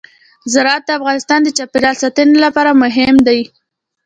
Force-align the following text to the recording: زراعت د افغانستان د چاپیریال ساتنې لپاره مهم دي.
زراعت 0.53 0.83
د 0.85 0.89
افغانستان 0.99 1.39
د 1.43 1.49
چاپیریال 1.57 1.95
ساتنې 2.03 2.37
لپاره 2.45 2.71
مهم 2.83 3.15
دي. 3.27 3.39